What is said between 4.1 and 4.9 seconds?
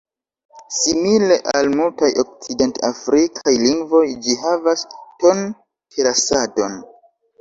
ĝi havas